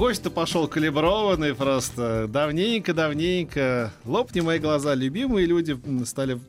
[0.00, 2.26] Гость-то пошел калиброванный просто.
[2.26, 3.92] Давненько-давненько.
[4.06, 4.94] Лопни мои глаза.
[4.94, 6.40] Любимые люди стали...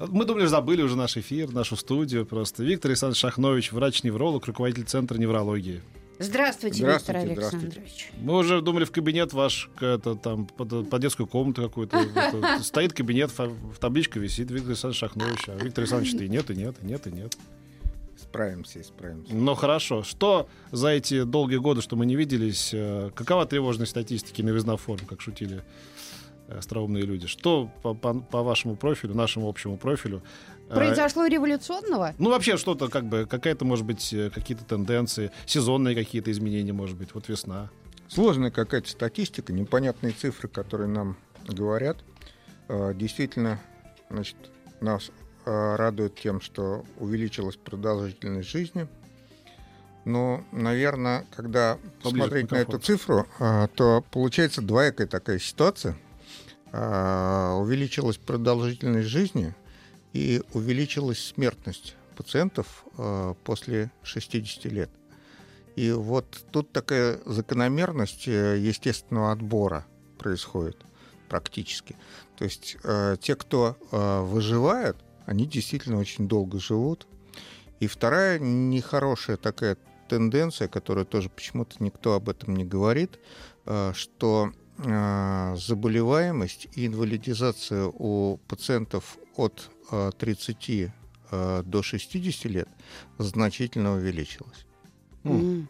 [0.00, 2.64] Мы думали, забыли уже наш эфир, нашу студию просто.
[2.64, 5.82] Виктор Александрович Шахнович, врач-невролог, руководитель Центра неврологии.
[6.18, 7.66] Здравствуйте, Здравствуйте, Виктор здравствуйте.
[7.66, 8.10] Александрович.
[8.22, 12.02] Мы уже думали в кабинет ваш, это, там, под, под детскую комнату какую-то.
[12.62, 15.40] Стоит кабинет, в табличка висит, Виктор Александрович Шахнович.
[15.48, 17.36] А Виктор Александрович, и нет, и нет, и нет, и нет.
[18.28, 19.34] Справимся, справимся.
[19.34, 20.02] Ну хорошо.
[20.02, 25.06] Что за эти долгие годы, что мы не виделись, э, какова тревожность статистики новизна форм,
[25.06, 25.62] как шутили
[26.48, 27.26] э, остроумные люди?
[27.26, 30.22] Что по, по- по вашему профилю, нашему общему профилю?
[30.68, 32.14] э, Произошло революционного?
[32.18, 36.98] ну, вообще что-то, как бы, какая-то, может быть, э, какие-то тенденции, сезонные какие-то изменения, может
[36.98, 37.70] быть, вот весна.
[38.08, 41.96] Сложная какая-то статистика, непонятные цифры, которые нам говорят.
[42.68, 43.58] Э, Действительно,
[44.10, 44.36] значит,
[44.82, 45.12] нас э,
[45.48, 48.88] радует тем, что увеличилась продолжительность жизни.
[50.04, 55.96] Но, наверное, когда Поближе к посмотреть на эту цифру, э, то получается двоякая такая ситуация.
[56.72, 59.54] Э, Увеличилась продолжительность жизни
[60.14, 64.90] и увеличилась смертность пациентов э, после 60 лет.
[65.76, 69.86] И вот тут такая закономерность э, естественного отбора
[70.18, 70.78] происходит
[71.28, 71.96] практически.
[72.38, 74.96] То есть э, те, кто э, выживает,
[75.28, 77.06] они действительно очень долго живут.
[77.80, 79.76] И вторая нехорошая такая
[80.08, 83.18] тенденция, которая тоже почему-то никто об этом не говорит,
[83.66, 90.70] э, что э, заболеваемость и инвалидизация у пациентов от э, 30
[91.30, 92.68] э, до 60 лет
[93.18, 94.64] значительно увеличилась.
[95.24, 95.68] М.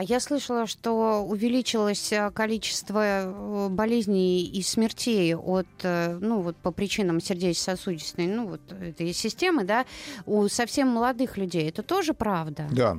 [0.00, 6.56] А я слышала, что увеличилось э, количество э, болезней и смертей от, э, ну, вот
[6.56, 9.84] по причинам сердечно-сосудистой, ну, вот этой системы, да,
[10.24, 11.68] у совсем молодых людей.
[11.68, 12.66] Это тоже правда?
[12.72, 12.96] Да,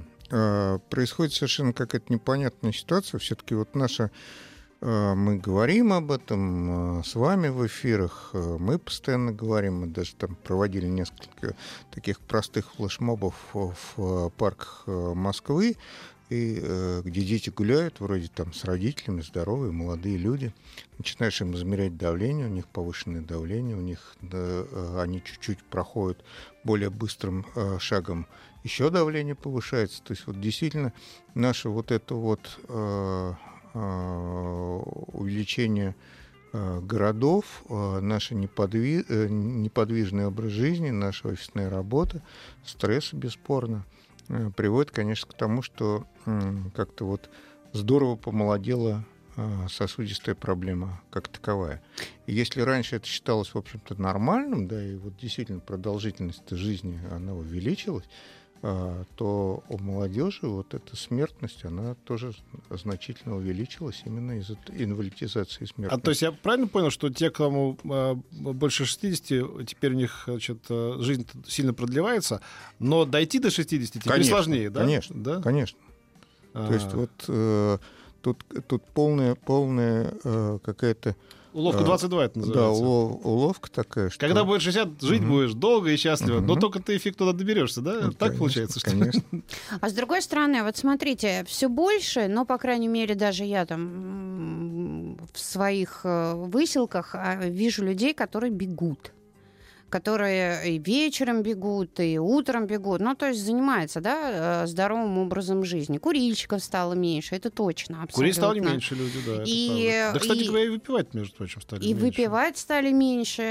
[0.92, 3.18] происходит совершенно какая-то непонятная ситуация.
[3.18, 4.12] Все-таки вот наша
[4.82, 10.88] мы говорим об этом с вами в эфирах, мы постоянно говорим, мы даже там проводили
[10.88, 11.56] несколько
[11.92, 15.78] таких простых флешмобов в парках Москвы,
[16.32, 20.54] и, э, где дети гуляют, вроде там с родителями, здоровые, молодые люди.
[20.98, 26.24] Начинаешь им измерять давление, у них повышенное давление, у них э, они чуть-чуть проходят
[26.64, 28.28] более быстрым э, шагом
[28.64, 30.02] еще давление повышается.
[30.04, 30.94] То есть вот действительно
[31.34, 33.34] наше вот это вот э,
[33.74, 34.82] э,
[35.14, 35.96] увеличение
[36.54, 42.22] э, городов, э, неподви- э, неподвижный образ жизни, наша офисная работа,
[42.64, 43.84] стресс, бесспорно,
[44.56, 46.06] приводит, конечно, к тому, что
[46.76, 47.30] как-то вот
[47.74, 49.06] здорово помолодела
[49.36, 51.82] э, сосудистая проблема как таковая.
[52.28, 57.34] И если раньше это считалось, в общем-то, нормальным, да, и вот действительно продолжительность жизни, она
[57.34, 58.10] увеличилась, а,
[58.62, 62.34] то у молодежи вот эта смертность, она тоже
[62.70, 66.04] значительно увеличилась именно из-за инвалидизации и А смертности.
[66.06, 70.60] то есть я правильно понял, что те, кому э, больше 60, теперь у них значит,
[70.70, 72.42] э, жизнь сильно продлевается,
[72.78, 74.82] но дойти до 60 теперь Конечно, сложнее, да?
[74.82, 75.42] конечно, Да?
[75.42, 75.80] Конечно.
[76.54, 77.78] То есть А, вот э,
[78.22, 81.16] тут, тут полная, полная э, какая-то
[81.54, 82.82] Уловка э, 22 это да, называется.
[82.84, 84.20] улов- уловка такая, что...
[84.20, 85.30] Когда будешь 60, жить Мгм.
[85.30, 86.62] будешь долго и счастливо, но Мгм.
[86.62, 87.94] только ты фиг туда доберешься, да?
[88.02, 89.22] Ну, так конечно, получается, что Конечно.
[89.82, 95.18] А с другой стороны, вот смотрите, все больше, но, по крайней мере, даже я там
[95.34, 99.12] в своих э, выселках а, вижу людей, которые бегут
[99.92, 105.64] которые и вечером бегут, и утром бегут, ну, то есть занимаются, да, э, здоровым образом
[105.64, 105.98] жизни.
[106.00, 108.16] Курильщиков стало меньше, это точно, абсолютно.
[108.16, 109.44] Курить стали меньше люди, да.
[109.46, 112.06] И- да, кстати и- говоря, и выпивать, между прочим, стали И меньше.
[112.06, 113.42] выпивать стали меньше,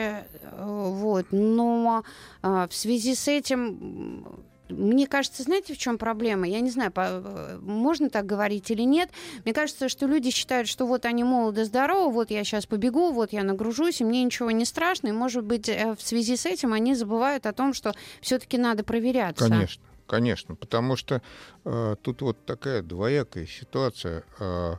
[0.42, 1.26] э, вот.
[1.30, 2.02] Но
[2.42, 4.40] э, в связи с этим,
[4.70, 6.46] мне кажется, знаете, в чем проблема?
[6.46, 9.10] Я не знаю, э, можно так говорить или нет.
[9.44, 13.32] Мне кажется, что люди считают, что вот они молоды, здоровы, вот я сейчас побегу, вот
[13.32, 15.08] я нагружусь, и мне ничего не страшно.
[15.08, 18.84] И, может быть, э, в связи с этим они забывают о том, что все-таки надо
[18.84, 19.48] проверяться.
[19.48, 21.22] Конечно, конечно, потому что
[21.64, 24.24] э, тут вот такая двоякая ситуация.
[24.38, 24.74] Э,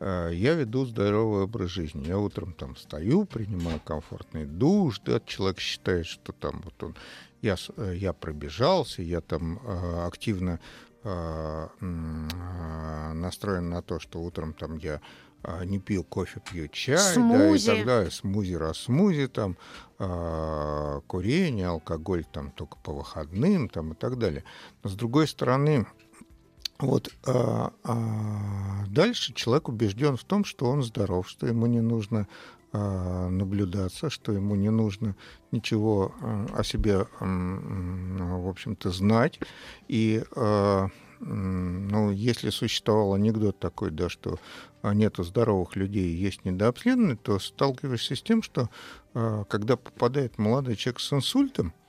[0.00, 2.06] э, я веду здоровый образ жизни.
[2.06, 6.96] Я утром там встаю, принимаю комфортный душ, да, человек считает, что там вот он
[7.46, 10.58] я, э, я пробежался, я там э, активно
[11.04, 15.00] э, э, настроен на то, что утром там я
[15.42, 17.66] э, не пил кофе, пью чай, да, и Смузи.
[17.66, 19.56] так далее, смузи, раз смузи, там,
[19.98, 24.42] э, курение, алкоголь там только по выходным, там, и так далее.
[24.82, 25.86] Но с другой стороны,
[26.78, 32.20] вот а, а, дальше человек убежден в том, что он здоров, что ему не нужно
[32.20, 32.26] а,
[33.30, 35.16] наблюдаться, что ему не нужно
[35.52, 39.40] ничего а, о себе, в общем-то, знать.
[39.88, 40.88] И а,
[41.20, 44.38] ну, если существовал анекдот такой, да, что
[44.82, 48.68] а, нету здоровых людей, есть недообследованные, то сталкиваешься с тем, что
[49.14, 51.85] а, когда попадает молодой человек с инсультом, а,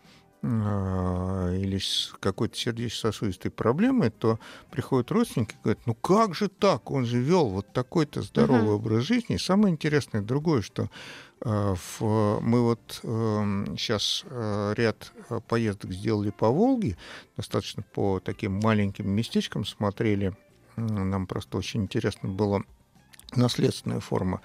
[0.48, 4.40] или с какой-то сердечно-сосудистой проблемой, то
[4.72, 8.76] приходят родственники и говорят, ну как же так, он же вел вот такой-то здоровый Мгм.
[8.76, 9.36] образ жизни.
[9.36, 10.90] И самое интересное другое, что
[11.42, 16.98] а, в- мы вот сейчас ряд а, поездок сделали по Волге,
[17.36, 20.34] достаточно по таким маленьким местечкам смотрели.
[20.78, 22.64] Нам просто очень интересно было
[23.36, 24.42] наследственная форма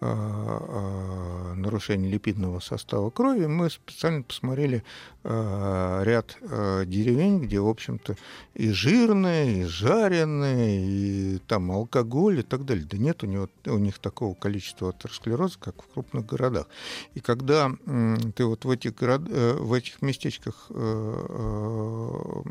[0.00, 4.84] а, а, нарушения липидного состава крови, мы специально посмотрели
[5.22, 8.16] а, ряд деревень, где, в общем-то,
[8.54, 12.86] и жирные, и жареные, и там алкоголь и так далее.
[12.90, 16.66] Да нет у, него, у них такого количества атеросклероза, как в крупных городах.
[17.14, 17.70] И когда
[18.36, 22.42] ты вот в этих, город, э, в этих местечках э, э,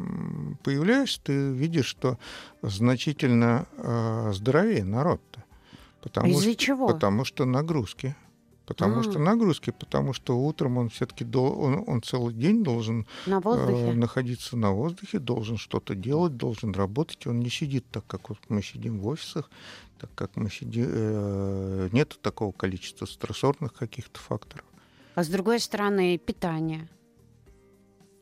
[0.63, 2.17] появляешься, ты видишь, что
[2.61, 5.43] значительно э, здоровее народ-то.
[6.03, 6.87] Потому Из-за что, чего?
[6.87, 8.13] Потому что нагрузки.
[8.65, 9.03] Потому А.
[9.03, 14.55] что нагрузки, потому что утром он все-таки он, он целый день должен На э, находиться
[14.57, 17.25] на воздухе, должен что-то делать, должен работать.
[17.27, 19.49] Он не сидит так, как вот мы сидим в офисах,
[19.99, 20.85] так как мы сидим.
[20.87, 24.65] Э, нет такого количества стрессорных каких-то факторов.
[25.15, 26.89] А с другой стороны, питание.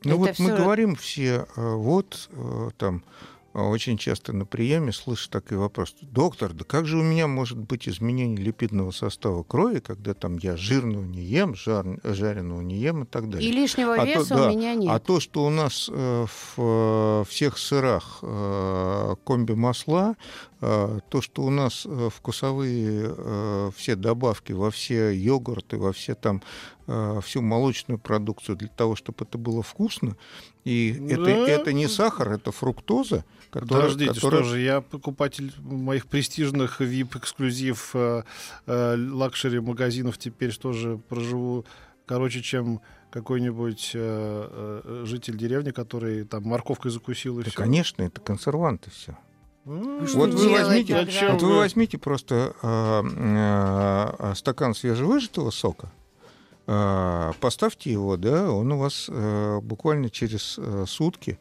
[0.04, 3.04] Ну Это вот мы всё- говорим все, э, вот э, там
[3.54, 5.94] очень часто на приеме слышу такой вопрос.
[6.00, 10.56] Доктор, да как же у меня может быть изменение липидного состава крови, когда там я
[10.56, 13.48] жирного не ем, жар, жареного не ем и так далее?
[13.48, 14.90] И лишнего А то- веса да, у меня нет.
[14.90, 20.16] А то, что у нас э, в э, всех сырах э, комби-масла,
[20.60, 26.14] э, то, что у нас э, вкусовые э, все добавки во все йогурты, во все
[26.14, 26.42] там
[27.22, 30.16] всю молочную продукцию для того, чтобы это было вкусно,
[30.64, 31.30] и это, Да.
[31.48, 33.82] это не сахар, это фруктоза, которая...
[33.82, 38.22] Подождите, которая- что же, я покупатель моих престижных VIP-эксклюзив э,
[38.66, 41.64] э, luxury-магазинов теперь что же проживу
[42.06, 42.80] короче, чем
[43.10, 47.56] какой-нибудь э, э, житель деревни, который там морковкой закусил и Да, все.
[47.58, 49.16] конечно, это консерванты все.
[49.64, 51.32] Что Вот вы возьмите, тогда?
[51.32, 53.04] Вот вы возьмите просто а,
[54.18, 55.92] а, стакан свежевыжатого сока,
[56.64, 61.38] поставьте его, да, он у вас а, буквально через а, сутки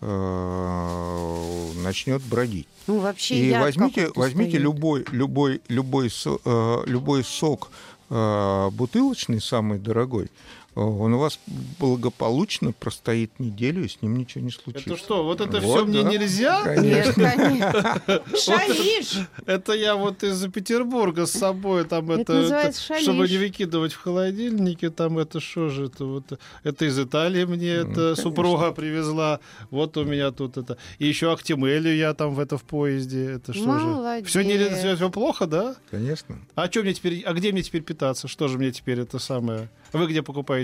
[0.00, 2.68] а, начнет бродить.
[2.86, 4.62] Ну, вообще, И возьмите, возьмите стоит.
[4.62, 7.70] любой, любой, любой, э, любой сок
[8.10, 10.28] э, бутылочный, самый дорогой, э,
[10.74, 11.38] он у вас
[11.78, 14.90] благополучно простоит неделю, и с ним ничего не случится.
[14.90, 16.08] Это что, вот это Вот, все мне да.
[16.08, 16.76] нельзя?
[16.76, 18.02] Нет, Конечно.
[18.34, 19.28] Шалишь!
[19.44, 24.00] Это я вот из Петербурга с собой там Это это, это, чтобы не выкидывать в
[24.00, 28.22] холодильнике, там это что же это вот это из Италии мне это конечно.
[28.22, 32.62] супруга привезла, вот у меня тут это и еще Актимелью я там в это в
[32.62, 34.24] поезде, это что же?
[34.24, 35.76] Все не все, плохо, да?
[35.90, 36.38] Конечно.
[36.54, 37.22] А что мне теперь?
[37.26, 38.26] А где мне теперь питаться?
[38.26, 39.68] Что же мне теперь это самое?
[39.92, 40.61] Вы где покупаете?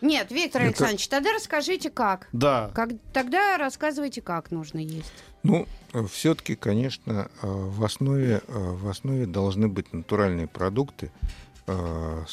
[0.00, 2.28] Нет, Виктор Это- Александрович, тогда расскажите, как.
[2.32, 2.70] Да.
[2.74, 2.90] как.
[3.12, 5.12] Тогда рассказывайте, как нужно есть.
[5.42, 5.66] Ну,
[6.10, 11.10] все-таки, конечно, э, в основе, э, в основе должны быть натуральные продукты,
[11.66, 12.24] э,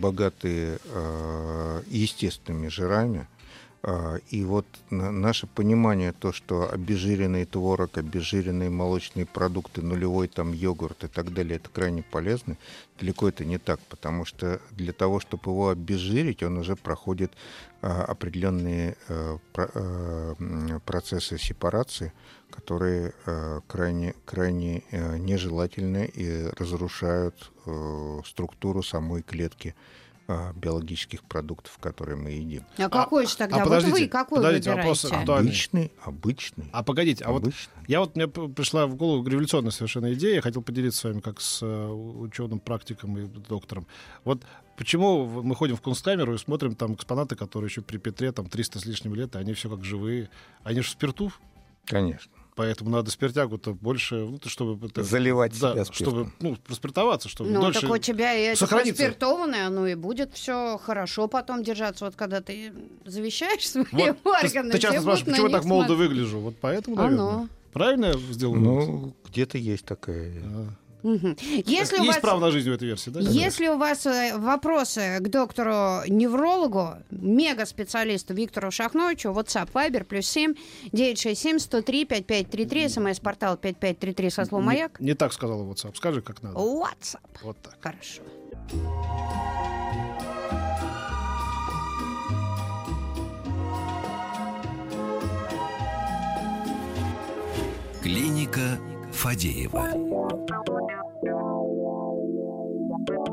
[0.00, 0.78] богатые
[1.86, 3.28] естественными жирами.
[3.82, 10.52] Э, И вот на- наше понимание, то, что обезжиренный творог, обезжиренные молочные продукты, нулевой там
[10.52, 12.56] йогурт и так далее, это крайне полезно,
[13.00, 17.32] далеко это не так, потому что для того, чтобы его обезжирить, он уже проходит
[17.82, 22.12] э, определенные э, э, процессы сепарации,
[22.50, 24.82] которые э, крайне, крайне
[25.18, 27.50] нежелательны и разрушают
[28.26, 29.74] структуру самой клетки
[30.30, 32.64] э, биологических продуктов, которые мы едим.
[32.78, 33.56] А, какой же тогда?
[33.56, 35.22] вот подождите, вы какой подождите, вопрос выбираете?
[35.22, 35.50] актуальный.
[35.50, 37.72] Обычный, обычный, А погодите, а вот обычный.
[37.88, 41.40] Я вот, мне пришла в голову революционная совершенно идея, я хотел поделиться с вами как
[41.40, 43.86] с ученым, практиком и доктором.
[44.24, 44.42] Вот
[44.76, 48.78] почему мы ходим в кунсткамеру и смотрим там экспонаты, которые еще при Петре там 300
[48.78, 50.30] с лишним лет, и они все как живые.
[50.62, 51.32] Они же в спирту.
[51.84, 52.32] Конечно.
[52.60, 54.86] Поэтому надо спиртягу-то больше, ну, то, чтобы...
[54.86, 56.06] это- Заливать да, себя спиртом.
[56.06, 57.80] чтобы, ну, проспиртоваться, чтобы Ну, дольше...
[57.80, 62.04] так у тебя и это проспиртованное, оно и будет все хорошо потом держаться.
[62.04, 62.74] Вот когда ты
[63.06, 66.10] завещаешь свои Вот, ты, органы, ты часто все будут спрашиваешь, почему я так молодо смотреть.
[66.10, 66.40] выгляжу?
[66.40, 67.08] Вот поэтому, Оно.
[67.30, 67.48] наверное.
[67.72, 68.54] Правильно я сделал?
[68.56, 70.30] Ну, где-то есть такая...
[70.44, 70.68] А.
[71.02, 72.20] Если у Есть вас...
[72.20, 73.20] право на жизнь в этой версии, да?
[73.20, 80.54] Если у вас э, вопросы к доктору-неврологу, мега-специалисту Виктору Шахновичу, WhatsApp, Viber, плюс 7,
[80.92, 85.00] 967 103 5533, смс-портал 5533 со словом не, «Маяк».
[85.00, 85.96] не так сказала WhatsApp.
[85.96, 86.58] Скажи, как надо.
[86.58, 87.20] WhatsApp.
[87.42, 87.76] Вот так.
[87.80, 88.22] Хорошо.
[98.02, 98.78] Клиника
[99.12, 100.89] Фадеева.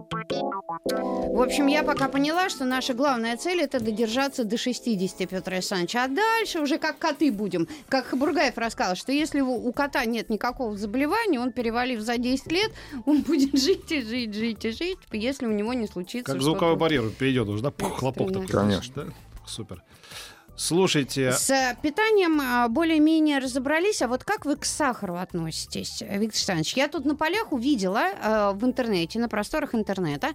[0.10, 5.96] В общем, я пока поняла, что наша главная цель это додержаться до 60, Петр Александрович.
[5.96, 7.68] А дальше уже как коты будем.
[7.90, 12.72] Как Хабургаев рассказал, что если у, кота нет никакого заболевания, он, перевалив за 10 лет,
[13.06, 16.76] он будет жить и жить, жить и жить, если у него не случится Как звуковой
[16.76, 17.72] барьер перейдет уже, да?
[17.72, 18.48] Пух, хлопок такой.
[18.48, 19.06] Конечно.
[19.06, 19.14] Да?
[19.46, 19.84] Супер.
[20.58, 26.18] Слушайте, С э, питанием а, более-менее разобрались, а вот как вы к сахару относитесь, Виктор
[26.20, 26.74] Александрович?
[26.74, 30.30] Я тут на полях увидела э, в интернете, на просторах интернета,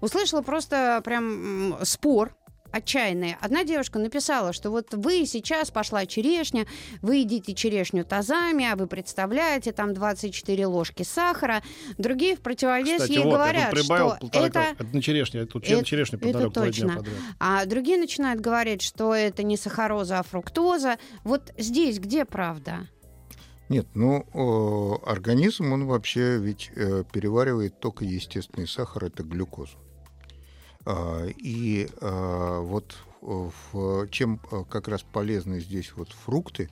[0.00, 2.34] услышала просто прям спор
[2.72, 3.36] отчаянный.
[3.40, 6.66] Одна девушка написала, что вот вы сейчас пошла черешня,
[7.02, 11.62] вы едите черешню тазами, а вы представляете, там 24 ложки сахара.
[11.96, 14.60] Другие в противовес кстати, ей вот, говорят, я что полтора это...
[14.78, 14.84] это...
[14.84, 15.40] на черешню.
[15.40, 16.96] Я тут это- черешню это подарок два дня точно.
[16.96, 17.14] подряд.
[17.38, 20.98] А другие начинают говорить, что это не сахароза, а фруктоза.
[21.24, 22.88] Вот здесь где правда?
[23.68, 29.76] Нет, ну, организм, он вообще ведь э, переваривает только естественный сахар, это глюкозу.
[30.90, 36.70] А, и а, вот э, в- чем э, как раз полезны здесь вот фрукты,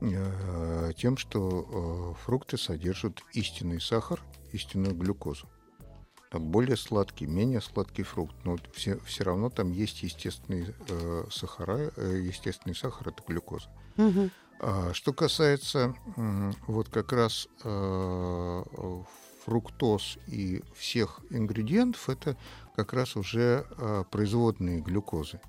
[0.00, 5.48] э, тем, что э, фрукты содержат истинный сахар, истинную глюкозу.
[6.30, 11.90] Там более сладкий, менее сладкий фрукт, но все, все равно там есть естественные э, сахара,
[11.96, 13.68] э, естественный сахар, это глюкоза.
[14.60, 15.94] А Что касается
[16.68, 18.62] вот как раз э,
[19.46, 22.36] фруктоз и всех ингредиентов, это
[22.74, 25.40] как раз уже э, производные глюкозы.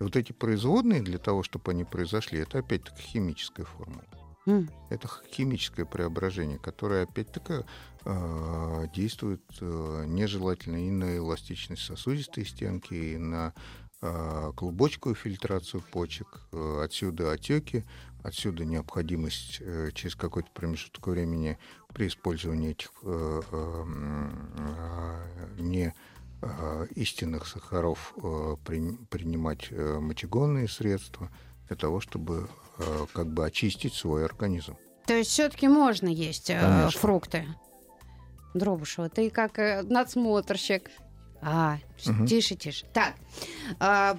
[0.00, 4.02] И вот эти производные, для того, чтобы они произошли, это опять-таки химическая формула.
[4.46, 4.68] М.
[4.90, 7.64] Это химическое преображение, которое опять-таки
[8.04, 13.52] э, действует э, нежелательно и на эластичность сосудистой стенки, и на
[14.00, 16.40] э, клубочковую фильтрацию почек.
[16.52, 17.84] Э, отсюда отеки,
[18.22, 21.58] отсюда необходимость э, через какой-то промежуток времени
[21.92, 23.84] при использовании этих э, э,
[25.58, 25.94] не
[26.96, 28.14] истинных сахаров
[28.64, 31.30] при- принимать мочегонные средства
[31.68, 32.48] для того, чтобы
[33.14, 34.76] как бы очистить свой организм.
[35.06, 36.98] То есть все-таки можно есть Конечно.
[37.00, 37.46] фрукты.
[38.54, 40.90] Дробышева, ты как надсмотрщик.
[41.44, 42.26] А, Мгм.
[42.26, 42.86] тише, тише.
[42.92, 43.14] Так,
[43.80, 44.16] а,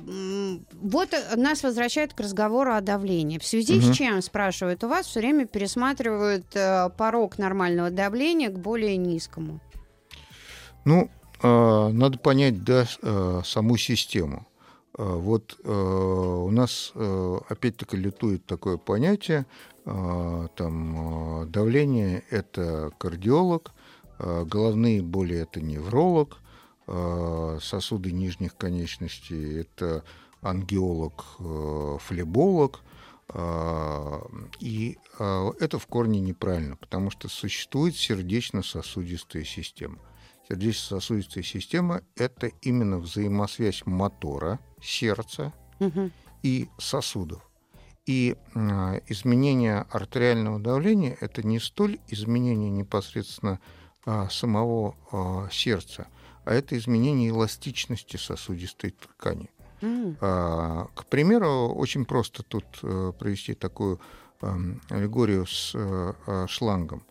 [0.82, 3.38] вот э, нас возвращают к разговору о давлении.
[3.38, 3.94] В связи Мгм.
[3.94, 9.62] с чем, спрашивают, у вас все время пересматривают э, порог нормального давления к более низкому?
[10.84, 11.10] Ну,
[11.42, 14.46] э, надо понять, да, э, саму систему.
[14.98, 16.92] Э, Вот у нас
[17.50, 19.46] опять-таки лютует такое понятие,
[19.86, 23.72] э, там э, давление это кардиолог,
[24.20, 26.38] головные боли это невролог,
[26.86, 30.04] сосуды нижних конечностей это
[30.44, 32.82] ангиолог, э, флеболог.
[33.30, 34.22] э,
[34.60, 39.98] И э, это в корне неправильно, потому что существует сердечно-сосудистая система.
[40.50, 45.54] Сердечно-сосудистая система– это именно взаимосвязь мотора, сердца
[46.44, 47.50] и сосудов.
[48.06, 53.60] И э, изменение артериального давления– это не столь изменение непосредственно
[54.30, 54.98] самого
[55.50, 56.08] сердца,
[56.45, 59.50] а это изменение эластичности сосудистой ткани.
[60.21, 64.00] А, К примеру, очень просто тут э, провести такую
[64.41, 67.03] эм, аллегорию с э, э, шлангом.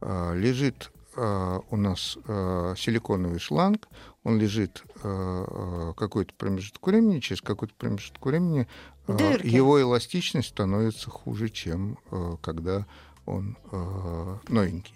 [0.00, 2.16] А, Лежит у нас
[2.78, 3.88] силиконовый шланг,
[4.22, 8.68] он лежит какой-то промежуток времени, через какой-то промежуток времени
[9.08, 9.44] Дырки.
[9.48, 11.98] его эластичность становится хуже, чем
[12.42, 12.86] когда
[13.26, 13.58] он
[14.48, 14.94] новенький.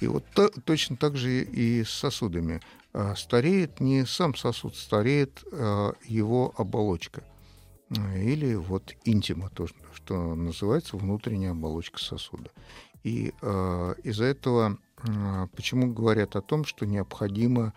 [0.00, 2.60] И вот то- точно так же и с сосудами.
[2.92, 7.22] А, Стареет не сам сосуд, стареет а, его оболочка.
[8.16, 12.50] Или вот интима, то, что называется внутренняя оболочка сосуда.
[13.02, 14.78] И а, из-за этого
[15.56, 17.72] почему говорят о том, что необходимо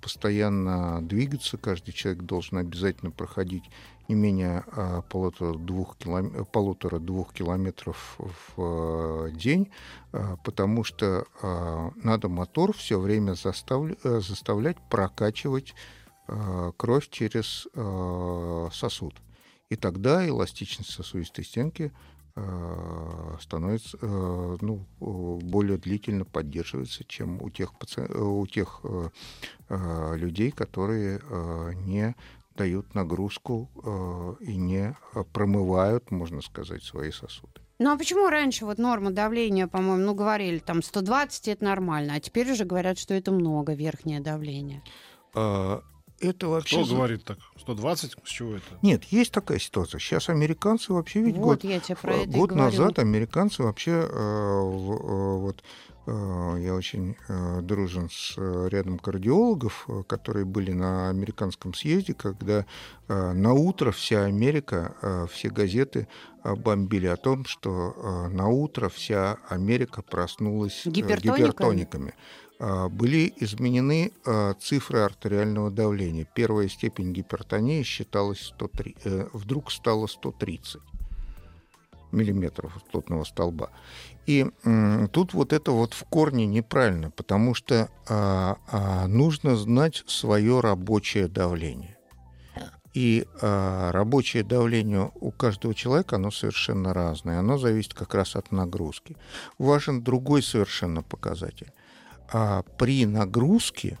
[0.00, 3.62] постоянно двигаться, каждый человек должен обязательно проходить
[4.10, 5.96] не менее э, полутора-двух
[6.52, 6.98] полутора
[7.32, 8.18] километров
[8.56, 9.70] в день,
[10.44, 11.26] потому что
[12.02, 13.90] надо мотор все время застав...
[14.02, 15.74] заставлять прокачивать
[16.76, 17.68] кровь через
[18.74, 19.14] сосуд.
[19.68, 21.92] И тогда эластичность сосудистой стенки
[22.36, 27.72] Э, становится э, ну, более длительно поддерживается, чем у тех,
[28.14, 31.20] у тех э, людей, которые
[31.84, 32.14] не
[32.60, 33.70] дают нагрузку
[34.40, 34.94] и не
[35.32, 37.60] промывают, можно сказать, свои сосуды.
[37.78, 42.20] Ну а почему раньше вот норма давления, по-моему, ну говорили, там 120 это нормально, а
[42.20, 44.82] теперь уже говорят, что это много, верхнее давление?
[45.34, 45.82] А,
[46.20, 46.84] это вообще...
[46.84, 47.38] Кто говорит так?
[47.58, 48.16] 120?
[48.24, 48.64] С чего это?
[48.82, 49.98] Нет, есть такая ситуация.
[49.98, 54.06] Сейчас американцы вообще ведь вот, год, я тебе про это год назад американцы вообще э,
[54.06, 55.62] э, вот
[56.06, 62.14] э, я очень э, дружен с э, рядом кардиологов, э, которые были на американском съезде,
[62.14, 62.66] когда
[63.08, 66.08] э, на утро вся Америка, э, все газеты
[66.44, 71.36] э, бомбили о том, что э, на утро вся Америка проснулась э, Гипертониками?
[71.38, 72.14] гипертониками.
[72.60, 76.26] А, были изменены а, цифры артериального давления.
[76.34, 80.82] Первая степень гипертонии считалась 103, э, вдруг стала 130
[82.12, 83.70] миллиметров ртутного столба.
[84.26, 84.46] И
[85.12, 91.96] тут вот это вот в корне неправильно, потому что а, нужно знать свое рабочее давление.
[92.92, 97.38] И а, рабочее давление у каждого человека, оно совершенно разное.
[97.38, 99.16] Оно зависит как раз от нагрузки.
[99.58, 101.72] Важен другой совершенно показатель
[102.32, 103.98] а при нагрузке,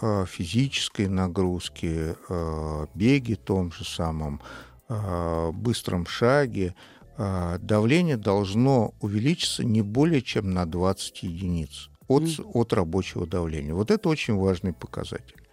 [0.00, 4.40] а, физической нагрузке, а, беге том же самом,
[4.88, 6.74] а, быстром шаге,
[7.18, 13.72] давление должно увеличиться не более чем на 20 единиц от, от рабочего давления.
[13.72, 15.45] Вот это очень важный показатель.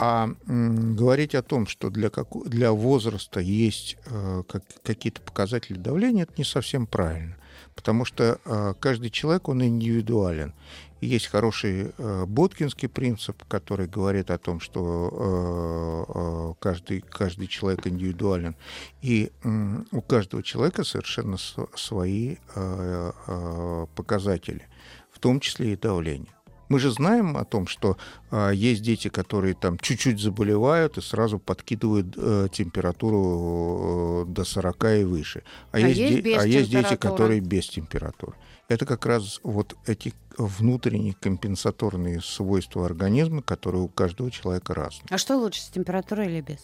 [0.00, 6.24] А говорить о том, что для, как, для возраста есть э, как, какие-то показатели давления,
[6.24, 7.36] это не совсем правильно.
[7.74, 10.54] Потому что э, каждый человек, он индивидуален.
[11.02, 17.86] Есть хороший э, боткинский принцип, который говорит о том, что э, э, каждый, каждый человек
[17.86, 18.56] индивидуален.
[19.02, 19.48] И э,
[19.92, 21.36] у каждого человека совершенно
[21.74, 24.66] свои э, э, показатели,
[25.10, 26.32] в том числе и давление.
[26.68, 27.96] Мы же знаем о том, что
[28.30, 34.84] э, есть дети, которые там чуть-чуть заболевают и сразу подкидывают э, температуру э, до 40
[34.84, 35.42] и выше.
[35.72, 38.34] А, а есть, есть, де- а есть дети, которые без температуры.
[38.68, 45.06] Это как раз вот эти внутренние компенсаторные свойства организма, которые у каждого человека разные.
[45.10, 46.58] А что лучше, с температурой или без?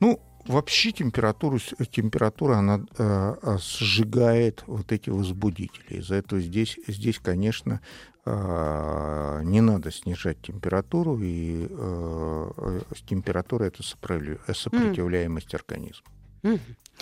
[0.00, 1.58] Ну, вообще температуру,
[1.90, 5.98] температура, она э, сжигает вот эти возбудители.
[5.98, 7.80] Из-за этого здесь, здесь конечно,
[8.26, 15.56] не надо снижать температуру, и э, температура— это сопротивляемость mm.
[15.56, 16.06] организма
[16.42, 16.60] mm.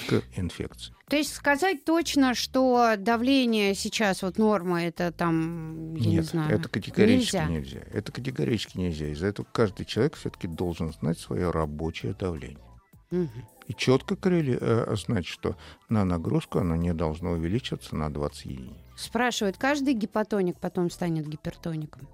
[0.09, 0.95] к инфекции.
[1.09, 6.55] То есть сказать точно, что давление сейчас вот норма, это там, я Нет, не знаю,
[6.55, 7.49] это категорически нельзя.
[7.49, 7.81] нельзя.
[7.93, 9.09] Это категорически нельзя.
[9.09, 12.65] Из-за этого каждый человек все-таки должен знать свое рабочее давление.
[13.11, 13.29] Угу.
[13.69, 14.59] И четко коррели...
[14.61, 15.57] э, знать, что
[15.89, 18.88] на нагрузку оно не должно увеличиваться на 20 единиц.
[18.99, 22.09] Спрашивают, каждый гипотоник потом станет гипертоником?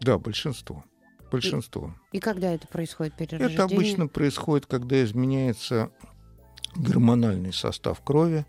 [0.00, 0.82] Да, большинство.
[1.30, 1.94] Большинство.
[2.10, 3.54] И, и когда это происходит перерождение?
[3.54, 5.90] Это обычно происходит, когда изменяется
[6.74, 8.46] гормональный состав крови,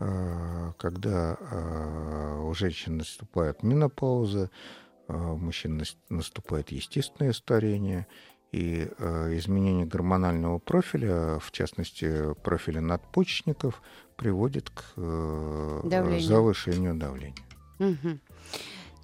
[0.00, 4.50] э, когда э, у женщин наступает менопауза,
[5.06, 8.06] э, у мужчин наступает естественное старение,
[8.50, 8.84] и
[9.36, 13.82] изменение гормонального профиля, в частности профиля надпочечников,
[14.18, 16.20] приводит к Давление.
[16.20, 17.34] завышению давления.
[17.78, 18.18] Угу.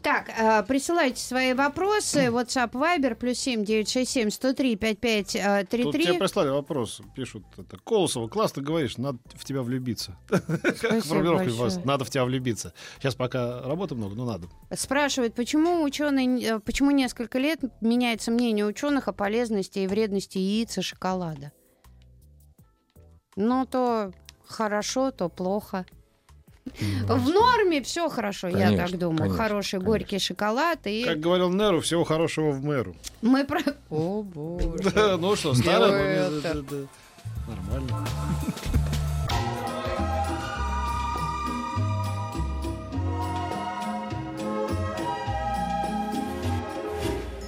[0.02, 2.26] Так, э, присылайте свои вопросы.
[2.26, 5.28] WhatsApp Viber плюс семь девять шесть семь сто три пять пять
[5.70, 7.00] три Тут тебе прислали вопрос.
[7.16, 10.18] Пишут, это, Колосова, классно говоришь, надо в тебя влюбиться.
[10.28, 11.82] Как формулировка у вас?
[11.86, 12.74] Надо в тебя влюбиться.
[12.98, 14.48] Сейчас пока работы много, но надо.
[14.74, 20.76] Спрашивают, почему ученые, э, почему несколько лет меняется мнение ученых о полезности и вредности яиц
[20.76, 21.50] и шоколада?
[23.36, 24.12] Ну, то
[24.46, 25.84] хорошо, то плохо.
[27.06, 29.18] В норме все хорошо, конечно, я так думаю.
[29.18, 29.86] Конечно, Хороший конечно.
[29.90, 31.04] горький шоколад и.
[31.04, 32.96] Как говорил Неру, всего хорошего в мэру.
[33.20, 33.60] Мы про.
[33.90, 34.78] О боже.
[34.94, 36.30] Да, ну что, старое.
[37.46, 38.06] Нормально.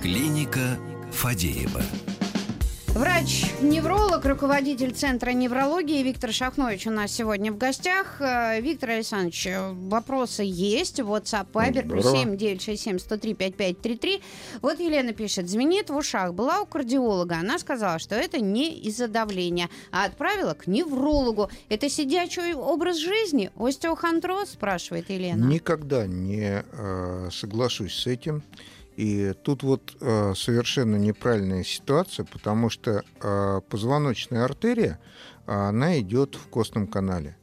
[0.02, 0.78] Клиника
[1.12, 1.82] Фадеева.
[2.96, 8.22] Врач-невролог, руководитель Центра неврологии Виктор Шахнович у нас сегодня в гостях.
[8.22, 11.00] Э, Виктор Александрович, э, вопросы есть.
[11.00, 12.22] WhatsApp, Viber, плюс Здорово.
[12.22, 14.22] 7 967 103 5533.
[14.62, 16.32] Вот Елена пишет, звенит в ушах.
[16.32, 17.36] Была у кардиолога.
[17.36, 21.50] Она сказала, что это не из-за давления, а отправила к неврологу.
[21.68, 23.50] Это сидячий образ жизни?
[23.56, 25.44] Остеохондроз, спрашивает Елена.
[25.44, 28.42] Никогда не э, соглашусь с этим.
[28.96, 34.98] И тут вот э, совершенно неправильная ситуация, потому что э, позвоночная артерия,
[35.46, 37.36] она идет в костном канале.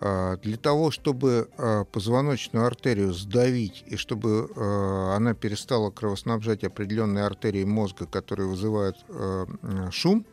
[0.00, 7.24] А, Для того, чтобы э, позвоночную артерию сдавить и чтобы э, она перестала кровоснабжать определенные
[7.24, 9.46] артерии мозга, которые вызывают э,
[9.90, 10.24] шум,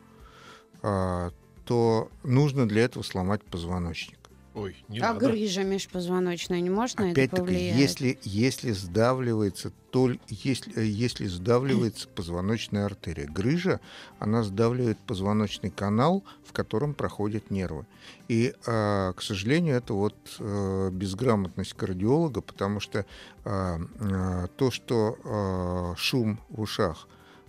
[0.82, 1.32] а,
[1.64, 4.18] то нужно для этого сломать позвоночник.
[4.56, 5.28] Ой, не а надо.
[5.28, 7.78] грыжа межпозвоночная не может на это Опять-таки, повлиять?
[7.78, 13.80] если, если сдавливается толь, если, э, если сдавливается позвоночная артерия, грыжа,
[14.18, 17.84] она сдавливает позвоночный канал, в котором проходят нервы.
[18.28, 23.04] И, а, к сожалению, это вот э, безграмотность кардиолога, потому что
[23.44, 27.08] а, а, то, что шум в ушах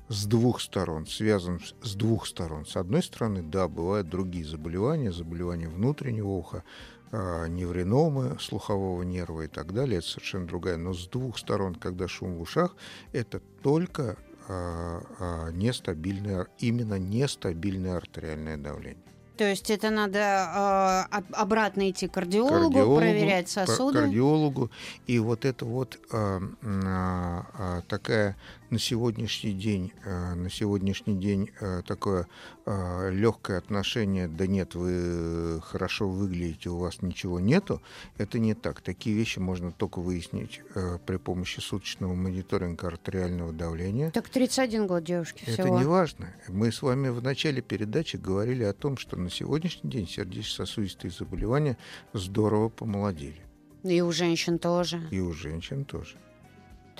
[0.10, 2.66] с двух сторон, связан с- двух сторон.
[2.66, 6.64] С одной стороны, да, бывают другие заболевания, заболевания внутреннего уха,
[7.12, 10.78] невриномы слухового нерва и так далее, это совершенно другая.
[10.78, 12.76] Но с двух сторон, когда шум в ушах,
[13.14, 14.18] это только
[14.50, 19.04] а, а, нестабильное, именно нестабильное артериальное давление.
[19.38, 24.00] То есть это надо э, об- обратно идти к кардиологу, Кардиологу, проверять сосуды.
[24.00, 24.72] Кардиологу.
[25.06, 28.36] И вот это вот а, а, а, такая
[28.70, 32.28] на сегодняшний день, а, на сегодняшний день а, такое
[32.66, 37.82] легкое отношение, да нет, вы хорошо выглядите, у вас ничего нету,
[38.18, 38.82] это не так.
[38.82, 40.62] Такие вещи можно только выяснить
[41.06, 44.12] при помощи суточного мониторинга артериального давления.
[44.12, 45.80] Так 31 год девушки Это всего.
[45.80, 46.36] не важно.
[46.50, 51.78] Мы с вами в начале передачи говорили о том, что на сегодняшний день сердечно-сосудистые заболевания
[52.12, 53.42] здорово помолодели.
[53.84, 55.08] И у женщин тоже.
[55.12, 56.18] И у женщин тоже.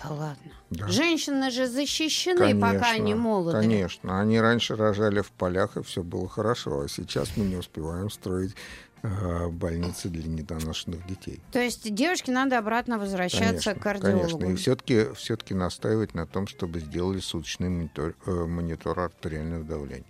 [0.02, 0.52] Да ладно.
[0.70, 0.88] Да.
[0.88, 3.58] Женщины же защищены, пока они молоды.
[3.58, 4.20] Конечно.
[4.20, 6.82] Они раньше рожали в полях, и все было хорошо.
[6.82, 8.54] А сейчас мы не успеваем строить
[9.02, 11.42] э, больницы для недоношенных детей.
[11.52, 14.40] То есть девушке надо обратно возвращаться Конечно, к кардиологу.
[14.40, 14.54] Конечно.
[14.54, 20.06] И все-таки все настаивать на том, чтобы сделали суточный монитор, э, монитор артериального давления.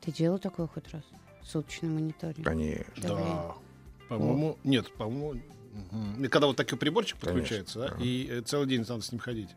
[0.00, 1.02] Ты делал такое хоть раз?
[1.42, 2.44] Суточный мониторинг?
[2.44, 2.84] Конечно.
[2.96, 3.34] Давление.
[3.34, 3.54] Да.
[4.08, 5.40] По-моему, нет, по-моему...
[5.90, 6.24] мгм.
[6.24, 8.04] И Когда вот такой приборчик Конечно, подключается, да, да.
[8.04, 9.50] и э, целый день надо с ним ходить.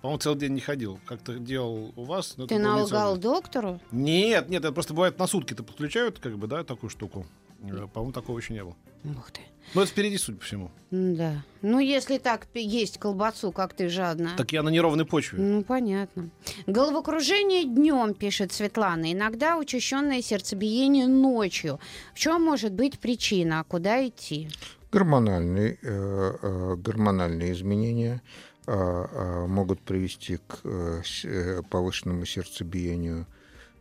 [0.00, 1.00] По-моему, целый день не ходил.
[1.06, 2.36] Как-то делал у вас.
[2.36, 3.80] но Ты не налгал доктору?
[3.90, 7.26] Нет, нет, это просто бывает на сутки-то подключают, как бы, да, такую штуку.
[7.62, 8.76] Э, По-моему, такого еще не было.
[9.04, 9.40] Ух ты.
[9.74, 10.70] Но это впереди, судя по всему.
[10.90, 11.42] Да.
[11.62, 14.32] Ну, если так есть колбасу, как ты жадно.
[14.36, 15.38] Так я на неровной почве.
[15.38, 16.30] Ну, понятно.
[16.66, 19.12] Головокружение днем, пишет Светлана.
[19.12, 21.80] Иногда учащенное сердцебиение ночью.
[22.14, 23.64] В чем может быть причина?
[23.66, 24.48] Куда идти?
[24.94, 28.22] Гормональные, э, э, гормональные изменения
[28.68, 33.26] э, э, могут привести к э, повышенному сердцебиению.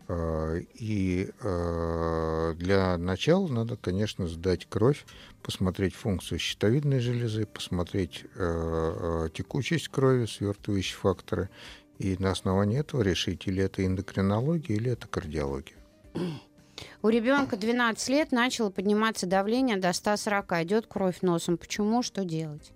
[0.08, 5.06] Э, И для начала надо, конечно, сдать кровь,
[5.43, 8.26] посмотреть функцию щитовидной железы, посмотреть
[9.34, 11.49] текучесть крови, свертывающие факторы,
[11.99, 15.78] и на основании этого решить, или это эндокринология, или это кардиология.
[17.01, 20.51] У ребенка 12 лет начало подниматься давление до 140.
[20.63, 21.57] Идет кровь носом.
[21.57, 22.03] Почему?
[22.03, 22.71] Что делать?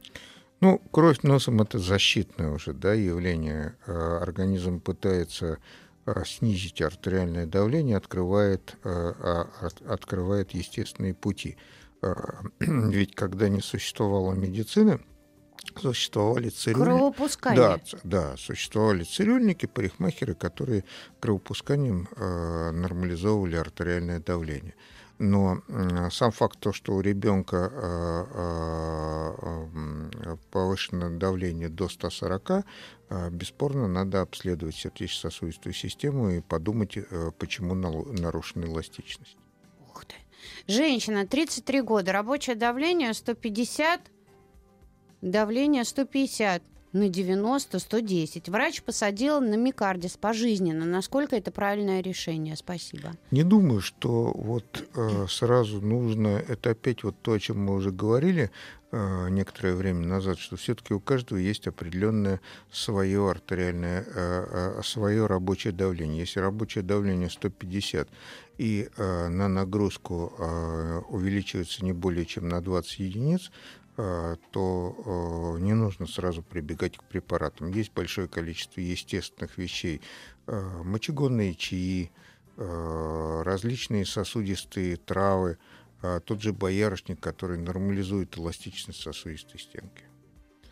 [0.59, 3.75] Ну, кровь носом это защитное уже да, явление.
[3.85, 5.59] Э, Организм пытается
[6.05, 11.57] э, снизить артериальное давление, открывает, а, от- открывает естественные пути.
[12.59, 14.99] Ведь когда не существовало медицины,
[15.81, 16.89] существовали цирюльники.
[16.89, 17.61] Кровопускание.
[17.61, 20.83] Да, да, существовали цирюльники, парикмахеры, которые
[21.19, 24.75] кровопусканием э, нормализовывали артериальное давление.
[25.19, 28.25] Но м, сам факт то, что у ребенка э,
[30.21, 32.51] э, повышенное давление до 140,
[33.09, 39.37] э, бесспорно надо обследовать сердечно-сосудистую систему и подумать, э, почему нарушена эластичность.
[39.89, 40.15] Ух ты.
[40.67, 44.01] Женщина, 33 года, рабочее давление 150,
[45.21, 46.61] давление 150
[46.93, 48.49] на 90, 110.
[48.49, 50.85] Врач посадил на микардис пожизненно.
[50.85, 52.55] Насколько это правильное решение?
[52.55, 53.13] Спасибо.
[53.31, 57.91] Не думаю, что вот э, сразу нужно, это опять вот то, о чем мы уже
[57.91, 58.51] говорили
[58.91, 65.25] э, некоторое время назад, что все-таки у каждого есть определенное свое артериальное, э, э, свое
[65.25, 66.19] рабочее давление.
[66.19, 68.07] Если рабочее давление 150
[68.57, 73.51] и э, на нагрузку э, увеличивается не более чем на 20 единиц,
[73.97, 77.71] то э, не нужно сразу прибегать к препаратам.
[77.71, 80.01] Есть большое количество естественных вещей,
[80.45, 82.11] э, мочегонные чаи,
[82.57, 85.59] различные сосудистые травы,
[86.25, 90.03] тот же боярышник, который нормализует эластичность сосудистой стенки.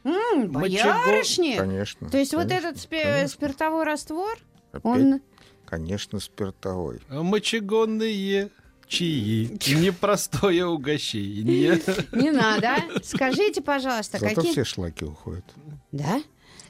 [0.03, 1.59] М, боярышник?
[1.59, 2.09] Конечно.
[2.09, 3.27] То есть вот конечно, этот спи- конечно.
[3.27, 4.37] спиртовой раствор,
[4.71, 5.21] Опять, он...
[5.65, 7.01] конечно, спиртовой.
[7.09, 8.49] Мочегонные
[8.87, 9.57] чаи.
[9.75, 11.81] Непростое угощение.
[12.11, 12.77] Не надо.
[13.03, 14.51] Скажите, пожалуйста, Зато какие...
[14.51, 15.45] все шлаки уходят.
[15.91, 16.21] Да?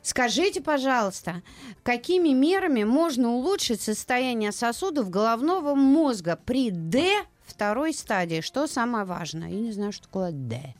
[0.01, 1.41] Скажите, пожалуйста,
[1.82, 8.41] какими мерами можно улучшить состояние сосудов головного мозга при Д второй стадии?
[8.41, 9.49] Что самое важное?
[9.49, 10.75] Я не знаю, что такое Д.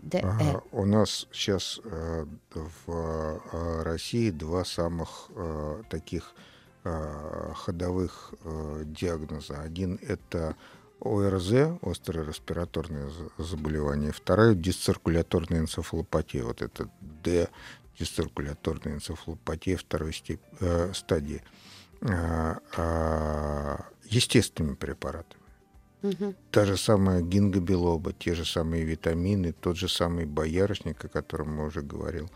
[0.00, 0.20] ДЭ.
[0.22, 6.53] А, у нас сейчас э, в э, России два самых э, таких э,
[6.84, 9.60] ходовых э, диагноза.
[9.60, 10.54] Один это
[11.00, 14.12] ОРЗ, острое респираторное за- заболевание.
[14.12, 16.44] Второе дисциркуляторная энцефалопатия.
[16.44, 17.48] Вот это Д,
[17.98, 21.42] дисциркуляторная энцефалопатия второй степ- э, стадии.
[22.02, 25.42] А, а, естественными препаратами.
[26.02, 26.34] Мгм.
[26.50, 31.64] Та же самая гингобилоба, те же самые витамины, тот же самый боярышник, о котором мы
[31.66, 32.30] уже говорил, э,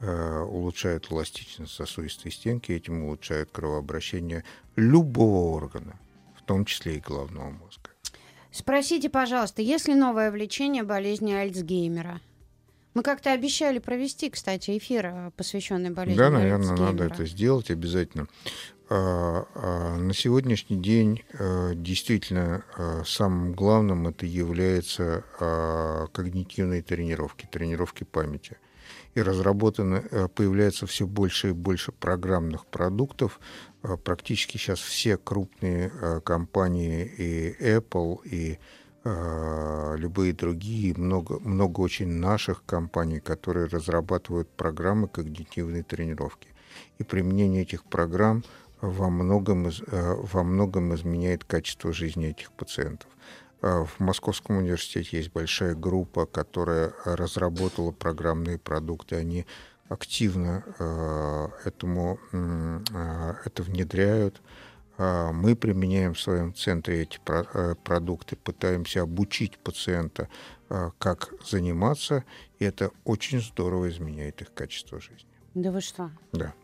[0.00, 4.44] улучшают эластичность сосудистой стенки, этим улучшают кровообращение
[4.76, 5.98] любого органа,
[6.36, 7.90] в том числе и головного мозга.
[8.50, 12.20] Спросите, пожалуйста, есть ли новое влечение болезни Альцгеймера?
[12.94, 18.26] Мы как-то обещали провести, кстати, эфир, э, посвященный болезни Да, наверное, надо это сделать обязательно.
[18.88, 27.46] А, а, На сегодняшний день э, действительно э, самым главным это является а, когнитивные тренировки,
[27.48, 28.56] тренировки памяти.
[29.14, 33.40] И разработано, э, появляется все больше и больше программных продуктов.
[33.82, 38.58] Э, Практически сейчас все крупные э, компании, и Apple, и
[39.02, 46.48] любые другие, много, много очень наших компаний, которые разрабатывают программы когнитивной тренировки.
[46.98, 48.44] И применение этих программ
[48.82, 53.08] во многом, во многом изменяет качество жизни этих пациентов.
[53.62, 59.16] Э, В Московском университете есть большая группа, которая разработала программные продукты.
[59.16, 59.46] Они
[59.88, 64.40] активно э, этому, э, это внедряют.
[64.98, 70.28] А, Мы применяем в своем центре эти э, продукты, пытаемся обучить пациента,
[70.98, 72.22] как заниматься,
[72.60, 75.28] и это очень здорово изменяет их качество жизни.
[75.54, 76.12] Да вы что?
[76.30, 76.54] Да.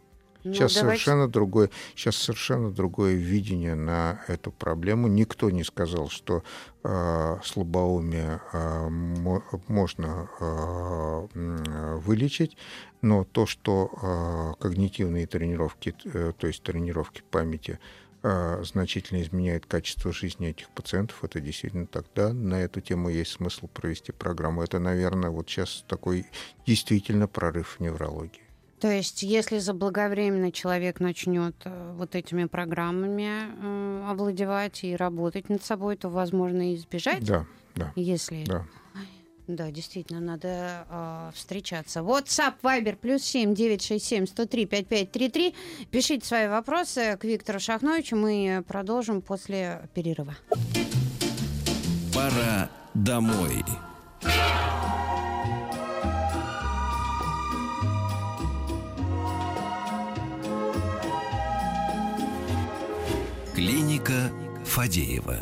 [0.47, 5.09] Ну, Сейчас давайте- совершенно другое, сейчас совершенно другое видение на эту проблему.
[5.09, 6.43] Никто не сказал, что
[6.85, 12.57] э, слабоумие э, мо- можно э, вылечить,
[13.03, 13.91] но то, что
[14.61, 17.79] э, когнитивные тренировки, э, то есть тренировки памяти,
[18.63, 22.07] значительно изменяют качество жизни этих пациентов, это действительно так.
[22.17, 24.63] Да, на эту тему есть смысл провести программу.
[24.63, 26.27] Это, наверное, вот сейчас такой
[26.67, 28.43] действительно прорыв в неврологии.
[28.81, 35.65] То есть, если заблаговременно человек начнет э, вот этими программами э, овладевать и работать над
[35.65, 38.65] собой, то возможно и избежать, Да, да, если да.
[39.47, 42.01] Да, действительно, надо э, встречаться.
[42.01, 45.55] WhatsApp, Viber, плюс семь девять шесть семь сто три пять пять три три.
[45.93, 48.17] Пишите свои вопросы к Виктору Шахновичу.
[48.17, 50.35] Мы продолжим после перерыва.
[52.13, 53.65] Пора домой.
[63.57, 64.31] Клиника
[64.67, 65.39] Фадеева.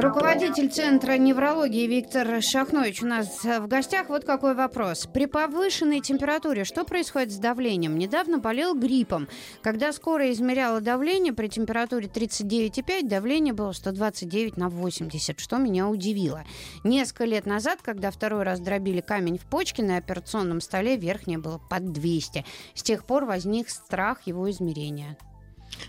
[0.00, 4.10] Руководитель Центра неврологии Виктор Шахнович у нас в гостях.
[4.10, 5.08] Вот какой вопрос.
[5.12, 7.98] При повышенной температуре что происходит с давлением?
[7.98, 9.26] Недавно болел гриппом.
[9.60, 16.44] Когда скоро измеряла давление, при температуре 39,5 давление было 129 на 80, что меня удивило.
[16.84, 21.58] Несколько лет назад, когда второй раз дробили камень в почке, на операционном столе верхнее было
[21.58, 22.44] под 200.
[22.74, 25.16] С тех пор возник страх его измерения.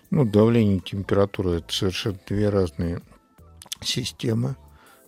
[0.10, 3.02] Ну, давление и температура– это совершенно две разные
[3.82, 4.56] системы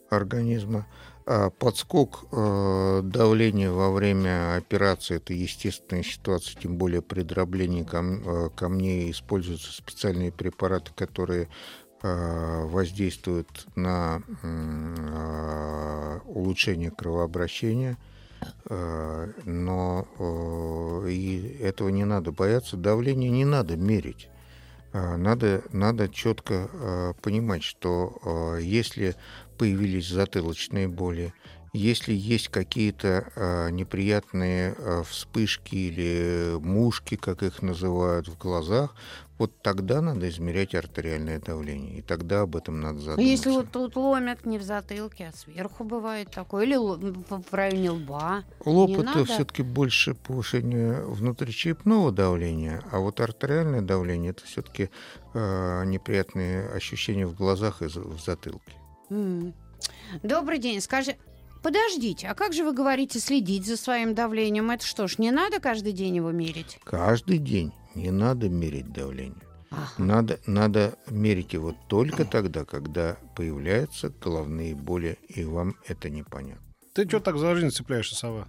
[0.10, 0.88] организма.
[1.28, 8.22] А подскок э, давления во время операции– это естественная ситуация, тем более при дроблении кам-
[8.24, 11.48] э, камней используются специальные препараты, которые
[12.04, 17.98] э, воздействуют на э, улучшение кровообращения.
[18.70, 22.78] Э, Но э, и этого не надо бояться.
[22.78, 24.30] Давление не надо мерить.
[24.98, 29.16] А, Надо, надо четко э, понимать, что э, если
[29.58, 31.34] появились затылочные боли,
[31.76, 38.96] Если есть какие-то э, неприятные э, вспышки или мушки, как их называют, в глазах,
[39.38, 43.30] вот тогда надо измерять артериальное давление, и тогда об этом надо Ну, задуматься.
[43.30, 47.92] Если вот тут ломят не в затылке, а сверху бывает такое, или ло- в районе
[47.92, 48.46] лба.
[48.64, 54.90] Лоб Не это все-таки больше повышение внутричерепного давления, а вот артериальное давление это все-таки
[55.34, 58.72] неприятные ощущения в глазах и в затылке.
[60.24, 61.18] Добрый день, скажи...
[61.66, 64.70] Подождите, а как же вы говорите следить за своим давлением?
[64.70, 66.78] Это что ж, не надо каждый день его мерить?
[66.84, 69.42] Каждый день не надо мерить давление.
[69.72, 69.90] Ага.
[69.98, 76.62] Надо, надо мерить его только тогда, когда появляются головные боли, и вам это непонятно.
[76.94, 78.48] Ты что так за жизнь цепляешься, сова?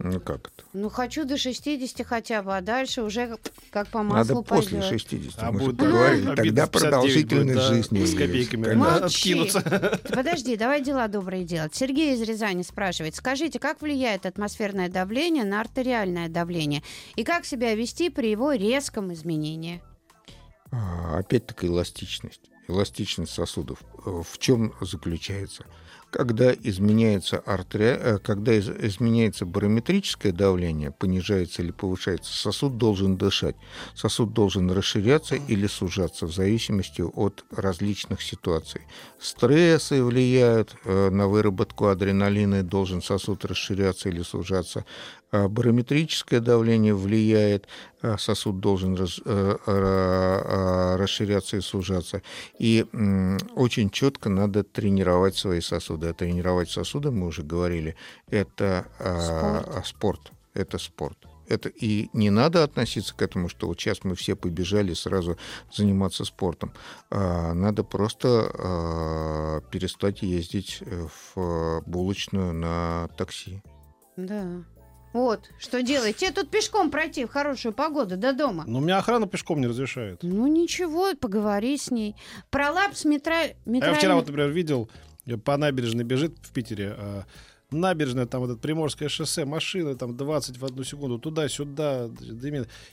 [0.00, 0.64] Ну как это?
[0.72, 3.38] Ну, хочу до 60 хотя бы, а дальше уже
[3.70, 5.00] как по Надо маслу после пойдет.
[5.00, 5.42] 60.
[5.42, 6.30] А мы же будет поговорили.
[6.30, 8.64] обидно Тогда 59 продолжительность будет, да, жизни с копейками.
[8.64, 8.84] конечно.
[8.84, 9.00] Да.
[9.00, 9.32] Молчи.
[9.40, 10.00] Откинуться.
[10.10, 11.74] Подожди, давай дела добрые делать.
[11.74, 16.82] Сергей из Рязани спрашивает, скажите, как влияет атмосферное давление на артериальное давление?
[17.14, 19.80] И как себя вести при его резком изменении?
[20.72, 22.50] А, Опять-таки эластичность.
[22.66, 23.78] Эластичность сосудов.
[24.06, 25.64] Э, В чем заключается?
[26.10, 27.96] Когда изменяется, артерия...
[28.00, 33.56] э, когда из- изменяется барометрическое давление, понижается или повышается, сосуд должен дышать.
[33.96, 38.82] Сосуд должен расширяться или сужаться в зависимости от различных ситуаций.
[39.18, 44.84] Стрессы влияют э, на выработку адреналина, и должен сосуд расширяться или сужаться.
[45.32, 47.66] А Барометрическое давление влияет,
[48.02, 52.22] а сосуд должен э, э, расширяться и сужаться.
[52.60, 52.86] И
[53.56, 56.08] очень четко надо тренировать свои сосуды.
[56.08, 57.96] А тренировать сосуды, мы уже говорили,
[58.28, 59.86] это а, Спорт.
[59.86, 60.32] спорт.
[60.52, 61.18] Это спорт.
[61.46, 65.36] Это и не надо относиться к этому, что вот сейчас мы все побежали сразу
[65.72, 66.72] заниматься спортом.
[67.10, 73.62] А, надо просто а, перестать ездить э, в булочную на такси.
[74.16, 74.64] Да.
[75.14, 76.16] Вот, что делать?
[76.16, 78.64] Тебе тут пешком пройти в хорошую погоду до дома.
[78.66, 80.24] Ну, меня охрана пешком не разрешает.
[80.24, 82.16] Ну ничего, поговори с ней.
[82.50, 83.32] Пролапс метро...
[83.32, 83.90] А метро...
[83.90, 84.90] я вчера вот, например, видел,
[85.44, 87.24] по набережной бежит в Питере, а,
[87.74, 92.08] набережная, там вот это Приморское шоссе, машина там 20 в одну секунду, туда-сюда,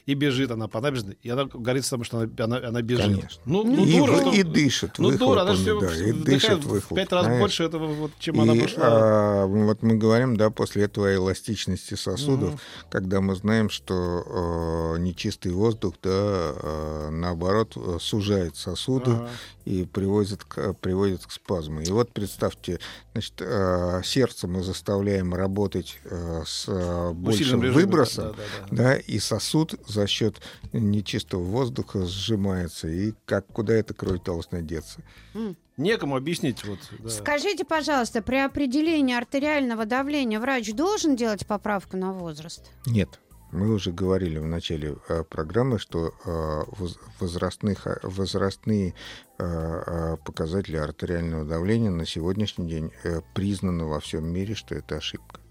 [0.06, 3.06] и бежит она по набережной, и она горит, потому что она, она, она бежит.
[3.06, 3.42] Конечно.
[3.46, 6.94] Ну, Ну, и, дура, вы- и дышит Ну, дура, она же да, и дышит в
[6.96, 7.40] пять раз знаешь.
[7.42, 8.84] больше этого, вот, чем она И, пошла.
[8.84, 12.60] а, вот мы говорим, да, после этого эластичности сосудов, Мгм.
[12.90, 19.30] когда мы знаем, что э, нечистый воздух, да, э, наоборот, э, сужает сосуды Ага.
[19.66, 21.82] и приводит к, приводит к спазму.
[21.82, 22.80] И вот представьте,
[23.14, 28.68] значит, э, сердце мы заставляем работать э, с э, большим режиме, выбросом, да, да, да,
[28.70, 28.84] да.
[28.84, 30.42] да, и сосуд за счет
[30.74, 32.88] нечистого воздуха сжимается.
[32.88, 35.02] И как куда эта кровь должна деться?
[35.78, 36.64] Некому объяснить.
[36.64, 37.10] Вот, да.
[37.10, 42.70] Скажите, пожалуйста, при определении артериального давления врач должен делать поправку на возраст?
[42.86, 43.20] Нет.
[43.52, 48.94] Мы уже говорили в начале э, программы, что э, воз- возрастных, э, возрастные
[50.24, 52.92] показатели артериального давления на сегодняшний день
[53.34, 55.42] признаны во всем мире, что это ошибка.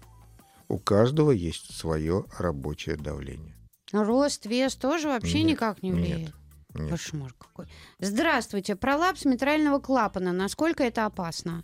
[0.69, 3.53] У каждого есть свое рабочее давление.
[3.91, 6.19] Рост, вес тоже вообще Нет, никак не влияет?
[6.19, 6.33] Нет.
[6.73, 6.89] Нет.
[6.91, 7.67] Кошмар какой.
[7.99, 8.75] Здравствуйте.
[8.75, 10.31] Пролапс митрального клапана.
[10.31, 11.63] Насколько это опасно?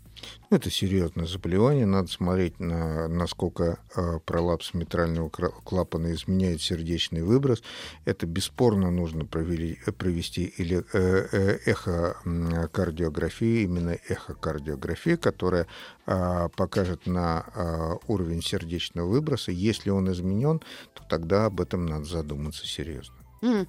[0.50, 1.86] Ну, Это серьезное заболевание.
[1.86, 7.64] Надо смотреть, на, насколько э, пролапс митрального клапана изменяет сердечный выброс.
[8.06, 15.68] Это бесспорно нужно провели- э, провести или э, э, эхокардиографию, именно эхокардиографию, которая
[16.06, 19.52] а, покажет на а, уровень сердечного выброса.
[19.52, 20.62] Если он изменен,
[20.94, 23.16] то тогда об этом надо задуматься серьезно.
[23.42, 23.68] М.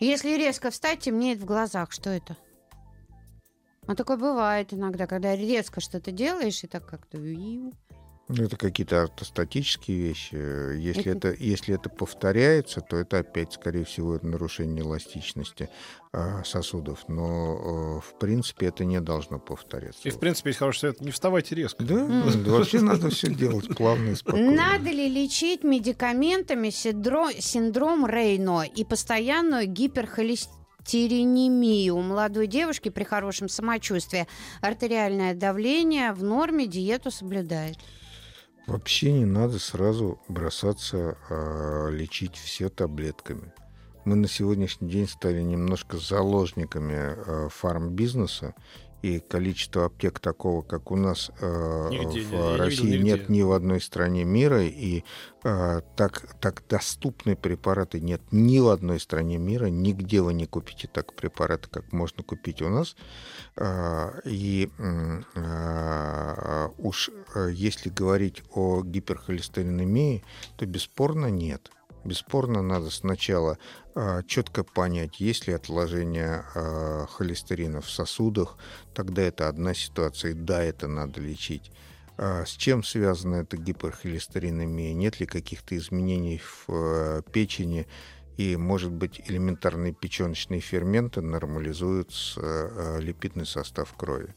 [0.00, 1.92] Если резко встать, темнеет в глазах.
[1.92, 2.36] Что это?
[3.86, 7.18] А такое бывает иногда, когда резко что-то делаешь, и так как-то...
[8.28, 10.34] Ну, Это какие-то ортостатические вещи.
[10.34, 15.70] Если Это- если это повторяется, то это опять, скорее всего, это нарушение эластичности
[16.12, 17.04] а, сосудов.
[17.08, 20.06] Но, э, в принципе, это не должно повторяться.
[20.08, 21.00] И, в принципе, есть хороший совет.
[21.02, 21.82] Не вставайте резко.
[21.84, 24.52] Да, да, вообще надо все делать плавно и спокойно.
[24.52, 33.48] Надо ли лечить медикаментами синдро- синдром Рейно и постоянную гиперхолестеринемию у молодой девушки при хорошем
[33.50, 34.26] самочувствии?
[34.60, 37.76] Артериальное давление в норме, диету соблюдает.
[38.68, 43.50] Вообще не надо сразу бросаться а, лечить все таблетками.
[44.04, 48.54] Мы на сегодняшний день стали немножко заложниками а, фармбизнеса,
[49.02, 52.98] и количество аптек такого, как у нас э, Нигде, в я не видел России, нигде.
[52.98, 55.04] нет ни в одной стране мира, и
[55.44, 60.88] э, так, так доступные препараты нет ни в одной стране мира, нигде вы не купите
[60.88, 62.96] так препараты, как можно купить у нас.
[63.56, 70.24] Э, И э, уж э, если говорить о гиперхолестеринемии,
[70.56, 71.70] то бесспорно нет.
[72.08, 73.58] Бесспорно надо сначала
[74.26, 78.56] четко понять, есть ли отложение э, холестерина в сосудах,
[78.94, 81.70] тогда это одна ситуация, и да, это надо лечить.
[82.16, 84.94] А С чем связана эта гиперхолестеринемия?
[84.94, 87.86] Нет ли каких-то изменений в печени?
[88.36, 92.12] И, может быть, элементарные печеночные ферменты нормализуют
[92.98, 94.34] липидный состав крови.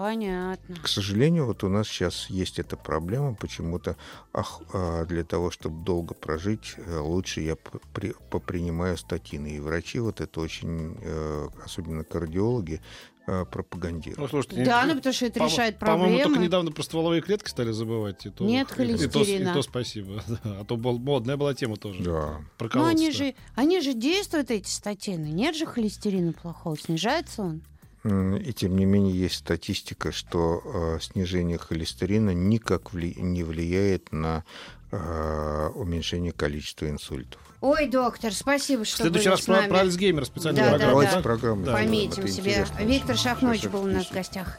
[0.00, 0.76] Понятно.
[0.82, 3.34] К сожалению, вот у нас сейчас есть эта проблема.
[3.34, 3.96] Почему-то
[4.32, 7.54] ах, а, для того, чтобы долго прожить, э, лучше я
[7.92, 9.48] при- попринимаю статины.
[9.56, 12.80] И врачи вот это очень, э, особенно кардиологи,
[13.26, 14.18] э, пропагандируют.
[14.18, 16.24] Ну, слушайте, Да, ну потому что это по- решает По-моему, проблемы.
[16.24, 18.24] только недавно про стволовые клетки стали забывать.
[18.24, 19.50] И то, Нет и то- холестерина.
[19.50, 20.22] И то, спасибо.
[20.28, 20.60] да.
[20.60, 22.02] А то был- модная была тема тоже.
[22.02, 22.38] Да.
[22.40, 22.90] Ну, Проколоться.
[22.90, 25.26] они же, они же действуют, эти статины.
[25.26, 26.78] Нет же холестерина плохого.
[26.78, 27.60] Снижается он?
[28.02, 34.44] И тем не менее есть статистика, что э, снижение холестерина никак вли- не влияет на
[34.90, 37.40] э, уменьшение количества инсультов.
[37.60, 39.68] Ой, доктор, спасибо, В что следующий были раз с про, нами.
[39.68, 40.90] про Альцгеймер специально Да, да, программа.
[40.92, 41.22] Давайте да.
[41.22, 42.66] программу Да, Пометим себе.
[42.80, 43.16] Виктор.
[43.18, 44.58] Шахнович был у нас в гостях.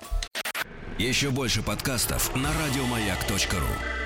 [0.99, 4.00] Еще больше подкастов на радиомаяк.ру.